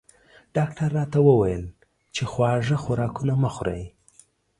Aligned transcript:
ډاکټر 0.55 0.89
راته 0.99 1.19
وویل 1.27 1.65
چې 2.15 2.23
خواږه 2.31 2.77
خوراکونه 2.83 3.33
مه 3.41 3.49
خورئ 3.55 3.83